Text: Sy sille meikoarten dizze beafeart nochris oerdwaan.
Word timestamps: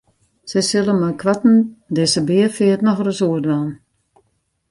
Sy 0.51 0.61
sille 0.69 0.93
meikoarten 1.01 1.59
dizze 1.99 2.21
beafeart 2.31 2.83
nochris 2.87 3.19
oerdwaan. 3.27 3.67